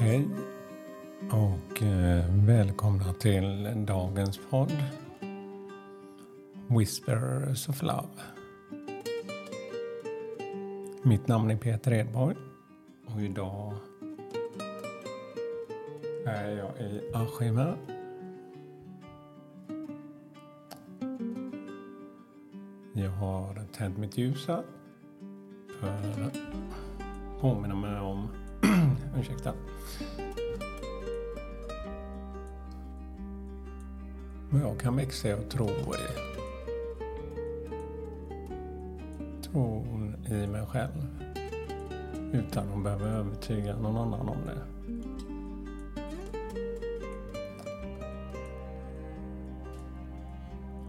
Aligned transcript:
Hej 0.00 0.28
och 1.30 1.82
eh, 1.82 2.24
välkomna 2.34 3.12
till 3.12 3.68
dagens 3.86 4.40
podd 4.50 4.72
Whispers 6.68 7.68
of 7.68 7.82
Love. 7.82 8.08
Mitt 11.02 11.28
namn 11.28 11.50
är 11.50 11.56
Peter 11.56 11.92
Edborg 11.92 12.36
och 13.06 13.20
idag 13.20 13.74
är 16.26 16.50
jag 16.50 16.80
i 16.80 17.02
Askim 17.14 17.60
Jag 22.92 23.10
har 23.10 23.66
tänt 23.72 23.98
mitt 23.98 24.18
ljus 24.18 24.48
här 24.48 24.62
för 25.80 26.22
att 26.22 26.38
påminna 27.40 27.74
mig 27.74 28.00
om 28.00 28.28
ursäkta, 29.16 29.54
vad 34.50 34.62
jag 34.62 34.80
kan 34.80 34.96
växa 34.96 35.36
och 35.36 35.50
tro 35.50 35.68
i. 35.68 36.28
Tron 39.42 40.16
i 40.30 40.46
mig 40.46 40.66
själv 40.66 41.06
utan 42.32 42.72
att 42.72 42.84
behöva 42.84 43.06
övertyga 43.06 43.76
någon 43.76 43.96
annan 43.96 44.28
om 44.28 44.38
det. 44.46 44.58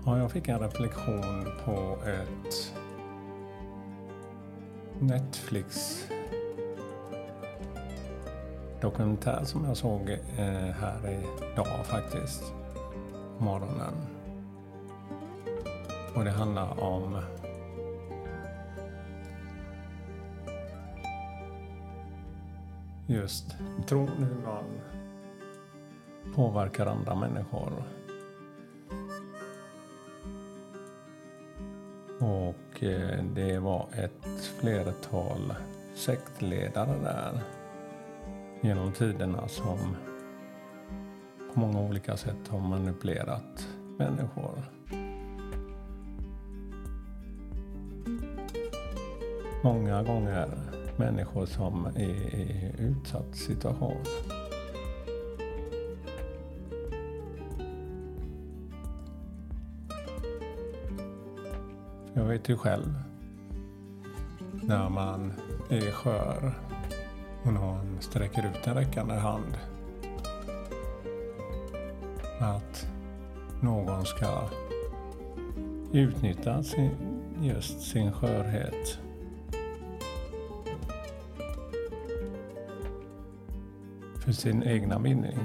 Ja, 0.05 0.17
jag 0.17 0.31
fick 0.31 0.47
en 0.47 0.59
reflektion 0.59 1.45
på 1.65 1.97
ett 2.05 2.73
Netflix 4.99 6.03
dokumentär 8.81 9.43
som 9.43 9.65
jag 9.65 9.77
såg 9.77 10.09
eh, 10.37 10.75
här 10.81 11.19
idag 11.53 11.85
faktiskt. 11.85 12.53
Morgonen. 13.37 13.93
Och 16.15 16.23
det 16.23 16.31
handlar 16.31 16.83
om 16.83 17.21
just 23.07 23.55
tron 23.87 24.09
hur 24.09 24.45
man 24.45 24.63
påverkar 26.35 26.85
andra 26.85 27.15
människor. 27.15 27.83
Och 32.19 32.83
eh, 32.83 33.23
det 33.23 33.59
var 33.59 33.87
ett 33.93 34.45
flertal 34.59 35.55
sektledare 35.95 36.97
där 37.03 37.41
genom 38.61 38.91
tiderna 38.91 39.47
som 39.47 39.95
på 41.53 41.59
många 41.59 41.79
olika 41.81 42.17
sätt 42.17 42.47
har 42.47 42.59
manipulerat 42.59 43.67
människor. 43.97 44.63
Många 49.63 50.03
gånger 50.03 50.49
människor 50.97 51.45
som 51.45 51.85
är 51.85 52.35
i 52.35 52.73
utsatt 52.77 53.35
situation. 53.35 54.03
Jag 62.13 62.25
vet 62.25 62.49
ju 62.49 62.57
själv 62.57 62.93
när 64.51 64.89
man 64.89 65.33
är 65.69 65.91
skör 65.91 66.53
och 67.43 67.53
någon 67.53 67.78
sträcker 67.99 68.45
ut 68.45 68.67
en 68.67 68.75
räckande 68.75 69.13
hand. 69.13 69.57
Att 72.39 72.87
någon 73.61 74.05
ska 74.05 74.49
utnyttja 75.91 76.63
sin, 76.63 76.91
just 77.41 77.81
sin 77.81 78.11
skörhet. 78.11 78.99
För 84.15 84.31
sin 84.31 84.63
egna 84.63 84.99
vinning. 84.99 85.37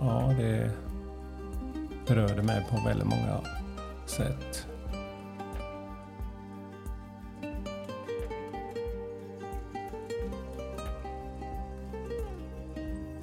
Ja, 0.00 0.34
det 0.38 0.70
berörde 2.06 2.42
mig 2.42 2.66
på 2.70 2.88
väldigt 2.88 3.08
många 3.08 3.40
sätt. 4.06 4.73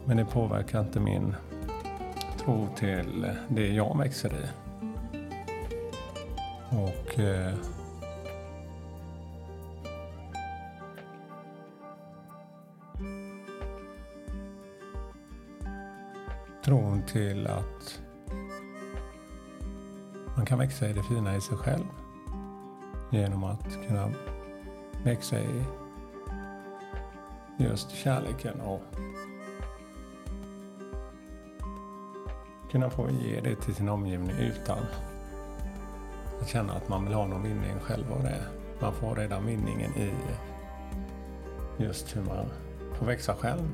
Men 0.06 0.17
det 0.17 0.25
påverkar 0.25 0.79
inte 0.79 1.00
min 1.00 1.35
tro 2.38 2.67
till 2.75 3.31
det 3.50 3.67
jag 3.67 3.97
växer 3.97 4.29
i. 4.29 4.47
Och 6.75 7.19
eh, 7.19 7.53
tron 16.66 17.01
till 17.03 17.47
att 17.47 18.01
man 20.35 20.45
kan 20.45 20.59
växa 20.59 20.89
i 20.89 20.94
det 20.94 21.03
fina 21.03 21.35
i 21.35 21.41
sig 21.41 21.57
själv 21.57 21.83
genom 23.12 23.44
att 23.44 23.88
kunna 23.88 24.12
växa 25.03 25.39
i 25.39 25.63
just 27.57 27.91
kärleken 27.91 28.62
och 28.62 28.81
kunna 32.72 32.90
få 32.90 33.09
ge 33.09 33.40
det 33.42 33.56
till 33.56 33.76
sin 33.76 33.90
omgivning 33.90 34.36
utan 34.40 34.78
att 36.42 36.48
känna 36.48 36.74
att 36.74 36.90
man 36.90 37.06
vill 37.06 37.14
ha 37.14 37.26
någon 37.26 37.44
vinning 37.44 37.80
själv 37.82 38.14
av 38.14 38.24
det. 38.24 38.46
Man 38.80 38.94
får 38.94 39.16
redan 39.16 39.46
vinningen 39.46 39.92
i 39.98 40.12
just 41.78 42.16
hur 42.16 42.22
man 42.22 42.46
får 42.94 43.06
växa 43.06 43.36
själv. 43.36 43.70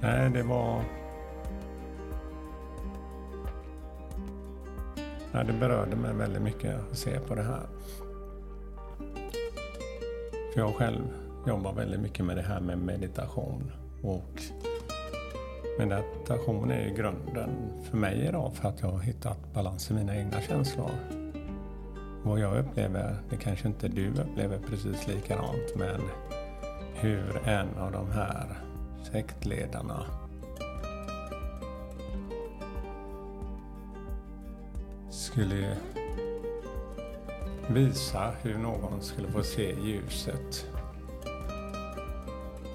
Nej, 0.00 0.30
det 0.30 0.42
var... 0.42 0.82
Nej, 5.32 5.44
det 5.44 5.52
berörde 5.52 5.96
mig 5.96 6.14
väldigt 6.14 6.42
mycket 6.42 6.90
att 6.90 6.98
se 6.98 7.20
på 7.20 7.34
det 7.34 7.42
här. 7.42 7.66
För 10.52 10.60
jag 10.60 10.74
själv 10.74 11.27
jobbar 11.46 11.72
väldigt 11.72 12.00
mycket 12.00 12.24
med 12.24 12.36
det 12.36 12.42
här 12.42 12.60
med 12.60 12.78
meditation. 12.78 13.72
Och 14.02 14.42
meditation 15.78 16.70
är 16.70 16.94
grunden 16.94 17.50
för 17.90 17.96
mig 17.96 18.26
idag 18.28 18.52
för 18.54 18.68
att 18.68 18.80
jag 18.80 18.88
har 18.88 19.00
hittat 19.00 19.54
balans 19.54 19.90
i 19.90 19.94
mina 19.94 20.16
egna 20.16 20.40
känslor. 20.40 20.90
Vad 22.22 22.40
jag 22.40 22.58
upplever, 22.58 23.16
det 23.30 23.36
kanske 23.36 23.68
inte 23.68 23.88
du 23.88 24.08
upplever 24.08 24.58
precis 24.58 25.06
likadant, 25.06 25.74
men 25.76 26.00
hur 26.94 27.48
en 27.48 27.78
av 27.78 27.92
de 27.92 28.10
här 28.10 28.58
sektledarna 29.12 30.04
skulle 35.10 35.76
visa 37.68 38.32
hur 38.42 38.58
någon 38.58 39.02
skulle 39.02 39.28
få 39.28 39.42
se 39.42 39.74
ljuset 39.82 40.66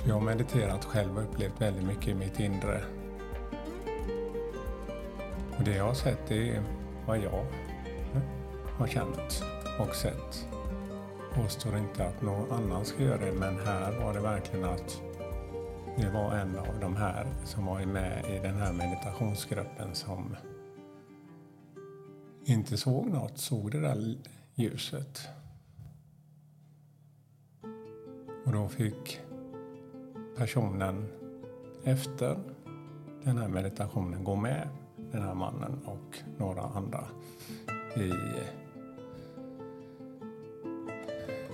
jag 0.06 0.14
har 0.14 0.22
mediterat 0.22 0.86
själv 0.86 1.18
och 1.18 1.24
upplevt 1.24 1.62
väldigt 1.62 1.84
mycket 1.84 2.08
i 2.08 2.14
mitt 2.14 2.40
inre. 2.40 2.84
Och 5.58 5.64
det 5.64 5.76
jag 5.76 5.84
har 5.84 5.94
sett 5.94 6.32
är 6.32 6.64
vad 7.08 7.18
jag 7.18 7.46
har 8.78 8.88
känt 8.88 9.44
och 9.80 9.96
sett. 9.96 10.48
Jag 11.20 11.44
påstår 11.44 11.78
inte 11.78 12.08
att 12.08 12.22
någon 12.22 12.52
annan 12.52 12.86
ska 12.86 13.04
göra 13.04 13.26
det, 13.26 13.32
men 13.32 13.60
här 13.66 14.00
var 14.00 14.14
det 14.14 14.20
verkligen 14.20 14.66
att 14.66 15.02
det 15.98 16.10
var 16.10 16.36
en 16.36 16.58
av 16.58 16.80
de 16.82 16.96
här 16.96 17.28
som 17.46 17.66
var 17.66 17.86
med 17.86 18.26
i 18.30 18.40
den 18.40 18.56
här 18.56 18.74
meditationsgruppen 18.74 19.96
som 19.96 20.36
inte 22.46 22.78
såg 22.78 23.10
något, 23.10 23.38
såg 23.38 23.72
det 23.72 23.80
där 23.80 24.18
ljuset. 24.56 25.28
Och 28.46 28.52
då 28.52 28.70
fick 28.70 29.22
personen 30.36 31.06
efter 31.84 32.38
den 33.24 33.38
här 33.38 33.48
meditationen 33.48 34.24
gå 34.24 34.36
med 34.36 34.68
den 35.12 35.22
här 35.22 35.34
mannen 35.34 35.80
och 35.86 36.18
några 36.38 36.62
andra 36.62 37.08
i 37.96 38.12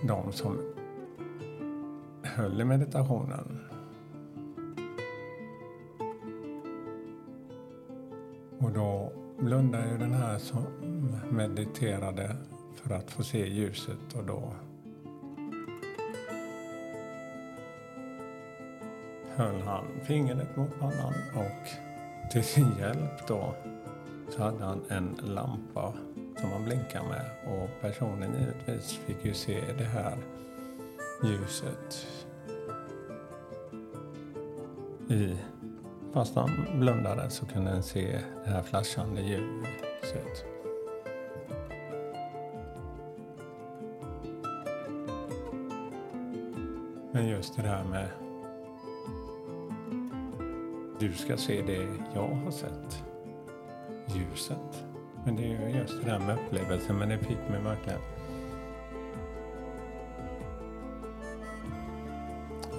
de 0.07 0.31
som 0.31 0.57
höll 2.23 2.61
i 2.61 2.65
meditationen. 2.65 3.59
Och 8.59 8.71
då 8.71 9.11
blundade 9.39 9.91
ju 9.91 9.97
den 9.97 10.13
här 10.13 10.37
som 10.37 10.63
mediterade 11.31 12.35
för 12.75 12.89
för 12.89 12.93
att 12.95 13.11
få 13.11 13.23
se 13.23 13.47
ljuset 13.47 14.13
och 14.15 14.23
då 14.25 14.53
höll 19.39 19.62
han 19.62 19.86
fingret 20.03 20.57
mot 20.57 20.80
pannan 20.80 21.13
och 21.36 21.68
till 22.31 22.44
sin 22.44 22.77
hjälp 22.80 23.27
då 23.27 23.56
så 24.30 24.44
hade 24.44 24.63
han 24.63 24.81
en 24.89 25.19
lampa 25.24 25.94
som 26.38 26.51
han 26.51 26.65
blinkade 26.65 27.07
med 27.07 27.25
och 27.47 27.69
personen 27.81 28.33
givetvis 28.39 28.91
fick 28.91 29.25
ju 29.25 29.33
se 29.33 29.62
det 29.77 29.83
här 29.83 30.18
ljuset 31.24 32.07
i 35.09 35.38
Fast 36.13 36.36
han 36.36 36.50
blundade 36.80 37.30
så 37.30 37.45
kunde 37.45 37.71
han 37.71 37.83
se 37.83 38.19
det 38.44 38.50
här 38.50 38.63
flashande 38.63 39.21
ljuset. 39.21 40.45
Men 47.12 47.27
just 47.27 47.56
det 47.56 47.62
här 47.62 47.83
med 47.83 48.09
du 51.00 51.13
ska 51.13 51.38
se 51.38 51.62
det 51.62 51.88
jag 52.13 52.28
har 52.28 52.51
sett. 52.51 53.04
Ljuset. 54.07 54.86
Men 55.25 55.36
det 55.36 55.44
är 55.44 55.69
just 55.69 56.04
det 56.04 56.12
där 56.12 56.19
med 56.19 56.40
upplevelsen. 56.40 56.98
Men 56.98 57.10
det 57.10 57.18
fick 57.18 57.50
mig 57.50 57.62
verkligen 57.63 58.00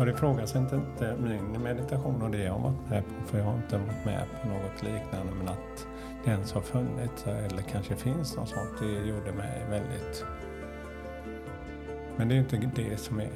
har 0.00 0.06
ifrågasatt 0.06 0.72
inte 0.72 1.16
min 1.22 1.62
meditation 1.62 2.22
och 2.22 2.30
det 2.30 2.42
jag 2.42 2.52
har 2.52 2.60
varit 2.60 2.90
med 2.90 3.04
på, 3.04 3.26
för 3.26 3.38
jag 3.38 3.44
har 3.44 3.56
inte 3.56 3.78
varit 3.78 4.04
med 4.04 4.26
på 4.42 4.48
något 4.48 4.82
liknande, 4.82 5.32
men 5.38 5.48
att 5.48 5.86
det 6.24 6.30
ens 6.30 6.52
har 6.52 6.60
funnits 6.60 7.26
eller 7.26 7.62
kanske 7.62 7.96
finns 7.96 8.36
något 8.36 8.48
sånt, 8.48 8.70
det 8.80 9.08
gjorde 9.08 9.32
mig 9.32 9.66
väldigt... 9.70 10.24
Men 12.16 12.28
det 12.28 12.34
är 12.34 12.38
inte 12.38 12.70
det 12.76 12.96
som 12.96 13.20
är 13.20 13.30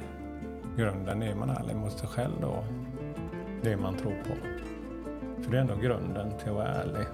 grunden, 0.77 1.19
det 1.19 1.25
är 1.25 1.35
man 1.35 1.49
ärlig 1.49 1.75
mot 1.75 1.91
sig 1.91 2.09
själv 2.09 2.41
då, 2.41 2.63
det 3.61 3.77
man 3.77 3.95
tror 3.95 4.15
på. 4.27 4.33
För 5.41 5.51
det 5.51 5.57
är 5.57 5.61
ändå 5.61 5.75
grunden 5.75 6.37
till 6.37 6.49
att 6.49 6.55
vara 6.55 6.67
ärlig. 6.67 7.07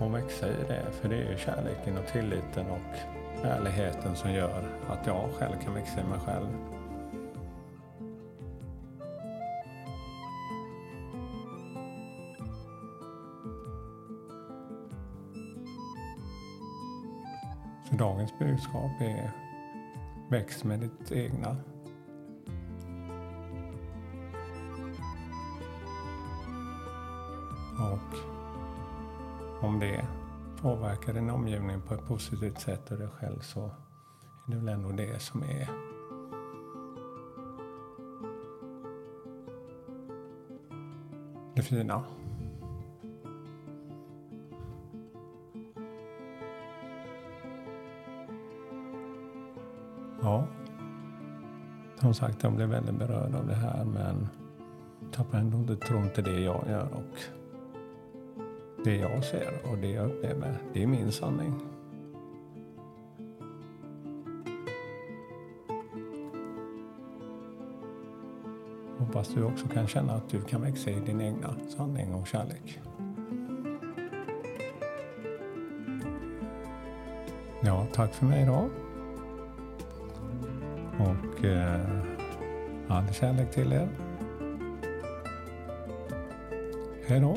och 0.00 0.14
växa 0.14 0.48
i 0.48 0.64
det. 0.68 0.92
För 0.92 1.08
det 1.08 1.16
är 1.16 1.30
ju 1.30 1.38
kärleken 1.38 1.98
och 1.98 2.06
tilliten 2.06 2.66
och 2.70 2.96
ärligheten 3.44 4.16
som 4.16 4.32
gör 4.32 4.64
att 4.88 5.06
jag 5.06 5.30
själv 5.38 5.56
kan 5.64 5.74
växa 5.74 6.00
i 6.00 6.04
mig 6.04 6.18
själv. 6.18 6.48
Så 17.90 17.96
dagens 17.96 18.38
budskap 18.38 19.00
är 19.00 19.30
väx 20.30 20.64
med 20.64 20.80
ditt 20.80 21.12
egna. 21.12 21.56
Om 29.70 29.78
det 29.78 30.06
påverkar 30.56 31.12
din 31.12 31.30
omgivning 31.30 31.80
på 31.80 31.94
ett 31.94 32.06
positivt 32.06 32.60
sätt 32.60 32.90
och 32.90 32.98
dig 32.98 33.08
själv 33.08 33.40
så 33.40 33.64
är 33.64 33.70
det 34.46 34.56
väl 34.56 34.68
ändå 34.68 34.92
det 34.92 35.22
som 35.22 35.42
är 35.42 35.68
det 41.54 41.62
fina. 41.62 42.04
Ja, 50.22 50.46
som 52.00 52.14
sagt 52.14 52.42
jag 52.42 52.52
blev 52.52 52.68
väldigt 52.68 52.98
berörd 52.98 53.34
av 53.34 53.46
det 53.46 53.54
här 53.54 53.84
men 53.84 54.28
tappar 55.12 55.38
ändå 55.38 55.58
inte 55.58 55.76
tron 55.76 56.08
till 56.14 56.24
det 56.24 56.40
jag 56.40 56.64
gör 56.68 56.88
och 56.92 57.39
det 58.84 58.96
jag 58.96 59.24
ser 59.24 59.52
och 59.70 59.78
det 59.78 59.90
jag 59.90 60.06
upplever, 60.06 60.58
det 60.72 60.82
är 60.82 60.86
min 60.86 61.12
sanning. 61.12 61.54
Hoppas 68.98 69.28
du 69.28 69.44
också 69.44 69.68
kan 69.68 69.86
känna 69.86 70.12
att 70.12 70.28
du 70.28 70.40
kan 70.40 70.62
växa 70.62 70.90
i 70.90 71.00
din 71.00 71.20
egna 71.20 71.54
sanning 71.68 72.14
och 72.14 72.26
kärlek. 72.26 72.80
Ja, 77.60 77.86
tack 77.92 78.14
för 78.14 78.26
mig 78.26 78.42
idag. 78.42 78.70
Och 80.98 81.44
eh, 81.44 81.80
all 82.88 83.12
kärlek 83.12 83.50
till 83.50 83.72
er. 83.72 83.88
Hej 87.06 87.20
då. 87.20 87.36